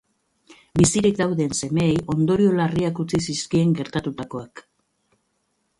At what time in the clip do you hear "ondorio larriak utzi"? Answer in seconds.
2.15-3.21